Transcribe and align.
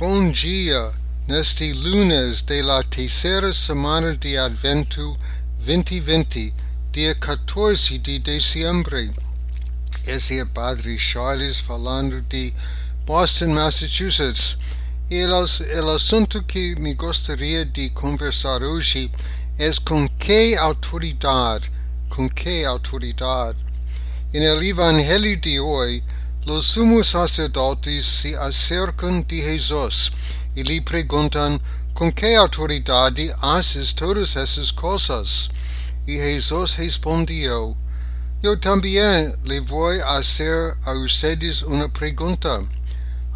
Bon 0.00 0.32
dia, 0.32 0.92
neste 1.28 1.74
lunes 1.74 2.40
de 2.40 2.62
la 2.62 2.82
tercera 2.82 3.52
semana 3.52 4.16
de 4.16 4.38
Advento 4.38 5.14
2020, 5.58 6.54
dia 6.90 7.14
14 7.14 7.98
de 7.98 8.18
diciembre. 8.18 9.10
Esse 10.06 10.40
é 10.40 10.44
Padre 10.46 10.96
Charles 10.96 11.60
falando 11.60 12.22
de 12.22 12.54
Boston, 13.04 13.48
Massachusetts. 13.48 14.56
E 15.10 15.16
el, 15.16 15.44
el 15.68 15.94
assunto 15.94 16.42
que 16.44 16.74
me 16.76 16.94
gostaria 16.94 17.66
de 17.66 17.90
conversar 17.90 18.62
hoje 18.62 19.12
é 19.58 19.70
com 19.84 20.08
que 20.08 20.56
autoridade, 20.56 21.70
com 22.08 22.26
que 22.26 22.64
autoridade. 22.64 23.58
in 24.32 24.42
el 24.42 24.62
Evangelho 24.62 25.36
de 25.36 25.58
hoje, 25.58 26.04
Los 26.46 26.66
sumos 26.66 27.08
sacerdotes 27.08 28.06
se 28.06 28.34
acercam 28.34 29.22
de 29.22 29.42
Jesus 29.42 30.10
e 30.56 30.62
lhe 30.62 30.80
perguntam 30.80 31.60
com 31.92 32.10
que 32.10 32.34
autoridade 32.34 33.30
haces 33.42 33.92
todas 33.92 34.36
essas 34.36 34.70
coisas. 34.70 35.50
E 36.06 36.16
Jesus 36.16 36.74
respondeu, 36.74 37.76
Eu 38.42 38.58
também 38.58 39.34
lhe 39.44 39.60
vou 39.60 40.00
fazer 40.00 40.78
a 40.86 40.92
ustedes 40.92 41.60
uma 41.60 41.90
pergunta. 41.90 42.64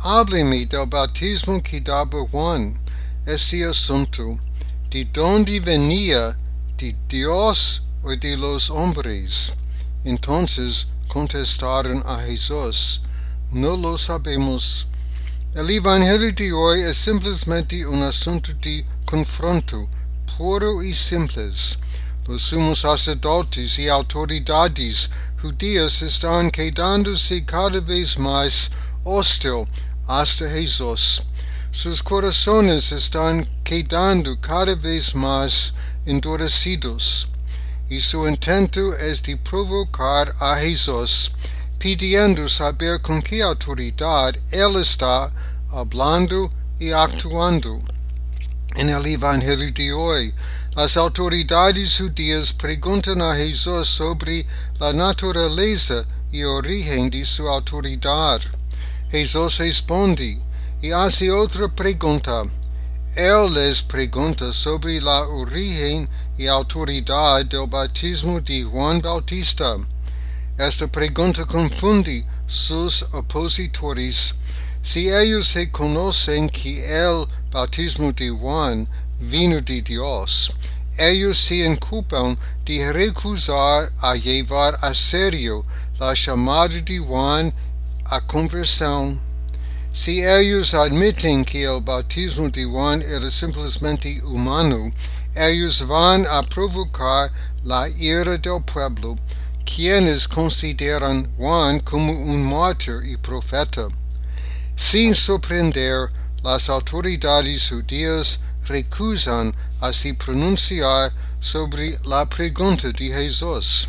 Hable-me 0.03 0.65
do 0.65 0.87
batismo 0.87 1.61
que 1.61 1.81
dava 1.81 2.27
Juan. 2.33 2.73
Este 3.27 3.63
assunto, 3.65 4.41
de 4.89 5.07
onde 5.21 5.61
venia, 5.61 6.39
de 6.79 6.93
Deus 7.07 7.83
ou 8.03 8.17
de 8.17 8.35
los 8.35 8.71
hombres? 8.71 9.53
Entonces, 10.05 10.87
contestaram 11.15 12.03
a 12.05 12.27
Jesus: 12.27 13.01
Não 13.53 13.77
lo 13.77 13.97
sabemos. 13.97 14.89
O 15.55 15.71
Evangelho 15.71 16.33
de 16.33 16.53
hoje 16.53 16.89
é 16.89 16.93
simplesmente 16.93 17.87
um 17.87 18.03
assunto 18.03 18.53
de 18.55 18.85
confronto, 19.07 19.89
puro 20.37 20.83
e 20.83 20.93
simples. 20.93 21.79
Os 22.27 22.43
sumos 22.43 22.81
sacerdotes 22.81 23.79
e 23.79 23.89
autoridades 23.89 25.09
judias 25.41 26.03
estão 26.03 26.51
quedando-se 26.51 27.43
cada 27.43 27.81
vez 27.81 28.17
mais 28.17 28.73
hostil 29.05 29.69
hasta 30.09 30.53
Jesus. 30.53 31.21
Seus 31.71 32.03
corações 32.03 32.91
estão 32.91 33.47
quedando 33.63 34.37
cada 34.39 34.75
vez 34.75 35.13
mais 35.13 35.75
endurecidos 36.05 37.29
e 37.91 38.01
seu 38.01 38.29
intento 38.29 38.93
é 38.99 39.13
de 39.13 39.37
provocar 39.37 40.35
a 40.41 40.61
Jesus, 40.61 41.31
pedindo 41.79 42.49
saber 42.49 42.99
com 43.01 43.21
que 43.21 43.43
autoridade 43.43 44.41
ele 44.51 44.81
está 44.81 45.31
hablando 45.73 46.51
e 46.81 46.93
actuando. 46.93 47.83
En 48.77 48.89
el 48.89 49.07
Evangelho 49.07 49.71
de 49.71 49.93
hoje, 49.93 50.35
as 50.77 50.97
autoridades 50.97 51.99
judias 51.99 52.51
perguntam 52.51 53.23
a 53.23 53.37
Jesus 53.37 53.89
sobre 53.89 54.45
a 54.81 54.93
natureza 54.93 56.05
e 56.33 56.45
origem 56.45 57.09
de 57.09 57.25
sua 57.25 57.53
autoridade. 57.53 58.51
Jesus 59.13 59.59
responde 59.59 60.41
e 60.83 60.93
hace 60.93 61.31
outra 61.31 61.69
pergunta. 61.69 62.49
Ele 63.15 63.49
les 63.51 63.81
pergunta 63.81 64.53
sobre 64.53 64.99
a 64.99 65.29
origem 65.29 66.09
e 66.39 66.49
autoridade 66.49 67.51
do 67.51 67.67
batismo 67.67 68.41
de 68.41 68.63
Juan 68.63 69.01
Bautista. 69.01 69.81
Esta 70.59 70.89
pergunta 70.89 71.45
confunde 71.47 72.27
seus 72.47 73.03
opositores. 73.13 74.35
Se 74.83 75.07
eles 75.07 75.53
reconhecem 75.53 76.49
que 76.49 76.83
o 77.09 77.29
batismo 77.51 78.13
de 78.13 78.29
Juan 78.31 78.87
vino 79.19 79.61
de 79.61 79.81
Deus, 79.81 80.51
eles 80.99 81.39
se 81.39 81.67
inculpam 81.67 82.37
de 82.65 82.79
recusar 82.93 83.93
a 84.01 84.13
levar 84.13 84.79
a 84.83 84.95
sério 84.95 85.65
a 85.99 86.15
chamada 86.15 86.81
de 86.81 86.99
Juan 86.99 87.53
à 88.05 88.21
conversão. 88.21 89.19
Se 89.93 90.21
eles 90.21 90.75
admitem 90.75 91.45
que 91.45 91.67
o 91.69 91.81
batismo 91.81 92.51
de 92.51 92.65
Juan 92.65 93.01
era 93.01 93.31
simplesmente 93.31 94.21
humano, 94.25 94.93
eius 95.37 95.81
van 95.81 96.27
a 96.27 96.43
provocar 96.43 97.31
la 97.65 97.89
ira 97.89 98.39
del 98.39 98.61
pueblo, 98.63 99.19
quienes 99.65 100.29
consideran 100.29 101.29
Juan 101.37 101.81
como 101.81 102.13
un 102.13 102.45
mártir 102.45 103.03
y 103.05 103.17
profeta. 103.17 103.89
Sin 104.77 105.15
sorprender, 105.15 106.11
las 106.43 106.69
autoridades 106.69 107.71
judías 107.71 108.39
recusan 108.67 109.55
a 109.81 109.89
así 109.89 110.13
pronunciar 110.13 111.13
sobre 111.41 111.99
la 112.05 112.25
pregunta 112.27 112.91
de 112.91 113.13
Jesús. 113.13 113.89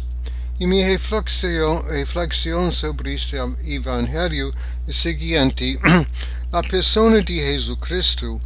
Y 0.57 0.67
mi 0.67 0.83
reflexión, 0.85 1.83
reflexión 1.87 2.71
sobre 2.71 3.13
este 3.13 3.37
evangelio 3.65 4.51
es 4.87 4.95
siguiente. 4.95 5.77
la 6.51 6.61
persona 6.63 7.17
de 7.17 7.39
Jesucristo 7.39 8.39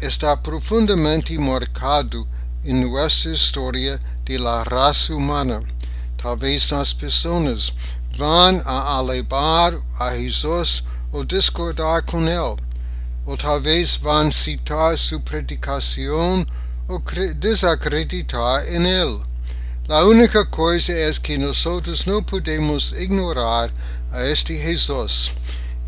está 0.00 0.40
profundamente 0.42 1.38
marcado 1.38 2.26
em 2.64 2.74
nossa 2.74 3.30
história 3.30 4.00
de 4.24 4.38
la 4.38 4.62
raça 4.62 5.14
humana. 5.14 5.62
Talvez 6.16 6.72
as 6.72 6.92
pessoas 6.92 7.72
vão 8.16 8.62
a 8.64 8.94
alebar 8.94 9.74
a 9.98 10.16
Jesus 10.16 10.84
ou 11.10 11.24
discordar 11.24 12.02
com 12.04 12.20
ele, 12.28 12.56
ou 13.26 13.36
talvez 13.36 13.96
vão 13.96 14.30
citar 14.30 14.96
sua 14.96 15.20
predicação 15.20 16.46
ou 16.88 17.02
desacreditar 17.36 18.66
em 18.68 18.86
ele. 18.86 19.20
A 19.88 20.04
única 20.04 20.46
coisa 20.46 20.92
é 20.92 21.10
que 21.12 21.36
nós 21.36 21.64
não 22.06 22.22
podemos 22.22 22.92
ignorar 22.92 23.70
a 24.10 24.24
este 24.24 24.56
Jesus. 24.56 25.32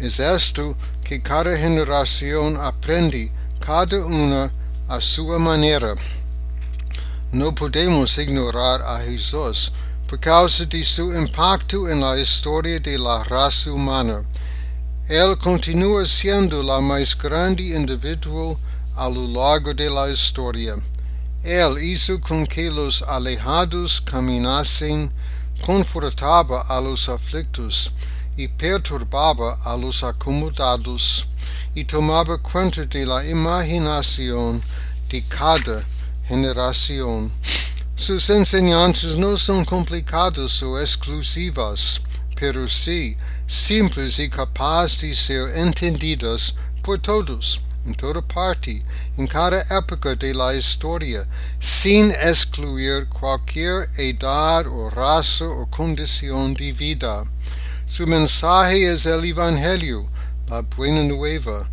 É 0.00 0.36
isto 0.36 0.76
que 1.04 1.18
cada 1.20 1.56
geração 1.56 2.60
aprende, 2.60 3.30
cada 3.60 4.04
uma 4.04 4.52
a 4.88 5.00
sua 5.00 5.38
maneira. 5.38 5.96
Não 7.34 7.52
podemos 7.52 8.16
ignorar 8.16 8.80
a 8.80 9.02
Jesus 9.02 9.72
por 10.06 10.16
causa 10.20 10.64
de 10.64 10.84
seu 10.84 11.20
impacto 11.20 11.82
na 11.96 12.16
história 12.16 12.78
de 12.78 12.96
la 12.96 13.24
raça 13.24 13.72
humana. 13.72 14.24
Ele 15.08 15.34
continua 15.34 16.06
sendo 16.06 16.62
o 16.62 16.80
mais 16.80 17.12
grande 17.12 17.74
indivíduo 17.74 18.56
ao 18.94 19.10
longo 19.10 19.74
da 19.74 20.08
história. 20.12 20.78
Ele 21.42 21.84
hizo 21.86 22.20
com 22.20 22.46
que 22.46 22.68
os 22.68 23.02
alejados 23.02 23.98
caminassem, 23.98 25.10
confortava 25.60 26.64
a 26.68 26.78
los 26.78 27.08
aflictos 27.08 27.90
e 28.38 28.46
perturbava 28.46 29.58
a 29.64 29.74
los 29.74 30.04
acomodados, 30.04 31.26
e 31.74 31.82
tomava 31.84 32.38
conta 32.38 32.86
de 32.86 33.04
la 33.04 33.26
imaginação 33.26 34.62
de 35.08 35.20
cada 35.22 35.84
geração. 36.28 37.30
Suas 37.96 38.28
enseñanças 38.30 39.18
não 39.18 39.38
são 39.38 39.64
complicadas 39.64 40.62
ou 40.62 40.80
exclusivas, 40.80 42.00
pero 42.34 42.68
sim 42.68 43.16
simples 43.46 44.18
e 44.18 44.28
capazes 44.28 44.96
de 44.96 45.14
ser 45.14 45.56
entendidas 45.58 46.54
por 46.82 46.98
todos 46.98 47.60
em 47.86 47.92
toda 47.92 48.22
parte, 48.22 48.84
em 49.18 49.26
cada 49.26 49.64
época 49.70 50.16
de 50.16 50.32
la 50.32 50.54
história, 50.54 51.28
sem 51.60 52.08
excluir 52.08 53.06
qualquer 53.06 53.88
idade 53.98 54.68
ou 54.68 54.88
raça 54.88 55.44
ou 55.44 55.66
condição 55.66 56.52
de 56.52 56.72
vida. 56.72 57.26
Su 57.86 58.06
mensaje 58.06 58.84
es 58.84 59.06
el 59.06 59.24
Evangelio, 59.24 60.08
la 60.48 60.62
buena 60.62 61.04
nueva. 61.04 61.68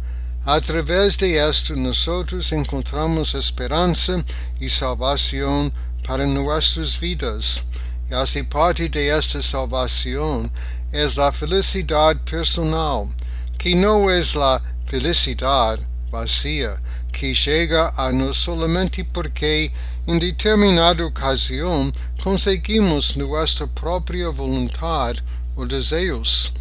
A 0.45 0.59
través 0.59 1.17
de 1.17 1.37
esto 1.37 1.75
nosotros 1.75 2.51
encontramos 2.51 3.35
esperanza 3.35 4.23
y 4.59 4.69
salvación 4.69 5.71
para 6.05 6.25
nuestras 6.25 6.99
vidas. 6.99 7.61
Y 8.09 8.13
hace 8.13 8.43
parte 8.43 8.89
de 8.89 9.15
esta 9.15 9.41
salvación 9.41 10.51
es 10.91 11.15
la 11.15 11.31
felicidad 11.31 12.17
personal, 12.23 13.07
que 13.57 13.75
no 13.75 14.09
es 14.09 14.35
la 14.35 14.61
felicidad 14.87 15.79
vacía 16.09 16.79
que 17.11 17.35
chega 17.35 17.93
a 17.97 18.11
nós 18.11 18.37
solamente 18.37 19.03
porque 19.03 19.71
em 20.07 20.17
determinada 20.17 21.05
ocasião 21.05 21.91
conseguimos 22.23 23.15
nossa 23.15 23.67
própria 23.67 24.31
vontade 24.31 25.23
ou 25.55 25.67
desejos. 25.67 26.51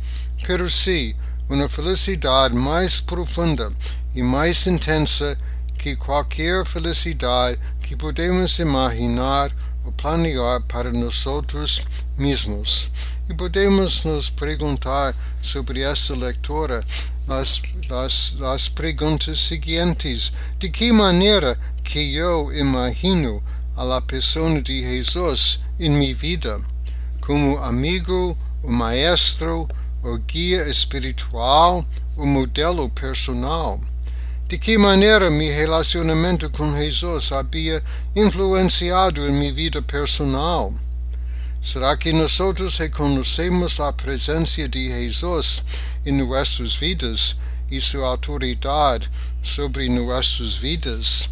Pero 0.46 0.68
sim, 0.68 1.14
uma 1.50 1.68
felicidade 1.68 2.54
mais 2.54 3.00
profunda 3.00 3.72
e 4.14 4.22
mais 4.22 4.68
intensa 4.68 5.36
que 5.76 5.96
qualquer 5.96 6.64
felicidade 6.64 7.58
que 7.82 7.96
podemos 7.96 8.56
imaginar 8.60 9.50
ou 9.84 9.90
planear 9.90 10.62
para 10.62 10.92
nós 10.92 11.26
mesmos. 12.16 12.88
E 13.28 13.34
podemos 13.34 14.04
nos 14.04 14.30
perguntar 14.30 15.12
sobre 15.42 15.80
esta 15.80 16.14
leitura 16.14 16.84
as, 17.28 17.60
as, 17.90 18.36
as 18.40 18.68
perguntas 18.68 19.40
seguintes. 19.40 20.32
De 20.58 20.70
que 20.70 20.92
maneira 20.92 21.58
que 21.82 22.14
eu 22.14 22.52
imagino 22.52 23.42
a 23.76 24.00
pessoa 24.00 24.60
de 24.62 24.82
Jesus 24.82 25.60
em 25.80 25.90
minha 25.90 26.14
vida? 26.14 26.60
Como 27.20 27.58
amigo, 27.58 28.38
o 28.62 28.70
maestro, 28.70 29.66
o 30.02 30.18
guia 30.18 30.68
espiritual, 30.68 31.84
o 32.16 32.26
modelo 32.26 32.88
personal? 32.88 33.80
De 34.48 34.58
que 34.58 34.76
maneira 34.76 35.30
meu 35.30 35.52
relacionamento 35.52 36.50
com 36.50 36.76
Jesus 36.76 37.30
havia 37.30 37.82
influenciado 38.16 39.24
em 39.26 39.32
minha 39.32 39.52
vida 39.52 39.80
personal? 39.80 40.74
Será 41.62 41.96
que 41.96 42.12
nós 42.12 42.38
reconhecemos 42.78 43.78
a 43.78 43.92
presença 43.92 44.66
de 44.66 44.88
Jesus 44.88 45.62
em 46.04 46.12
nossas 46.12 46.74
vidas 46.74 47.36
e 47.70 47.80
sua 47.80 48.08
autoridade 48.08 49.10
sobre 49.42 49.88
nossas 49.88 50.54
vidas? 50.54 51.28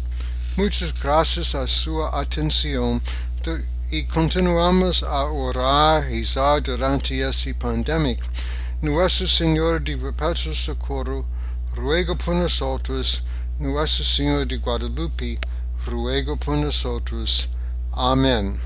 Muitas 0.55 0.91
graças 0.91 1.55
à 1.55 1.65
sua 1.65 2.21
atenção 2.21 3.01
e 3.91 4.03
continuamos 4.03 5.03
a 5.03 5.25
orar, 5.31 6.03
rezar 6.03 6.61
durante 6.61 7.15
esse 7.15 7.53
pandemia. 7.53 8.17
Nuestro 8.81 9.27
Señor 9.27 9.83
de 9.83 9.97
Perpetuo 9.97 10.53
Socorro, 10.53 11.25
ruega 11.75 12.15
por 12.15 12.33
nosotros. 12.33 13.25
Nuestro 13.59 14.05
Señor 14.05 14.47
de 14.47 14.55
Guadalupe, 14.55 15.37
ruega 15.85 16.37
por 16.37 16.57
nosotros. 16.57 17.49
Amen. 17.91 18.57